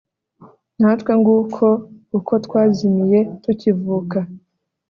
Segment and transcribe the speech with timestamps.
[0.79, 1.65] natwe nguko
[2.17, 4.17] uko twazimiye tukivuka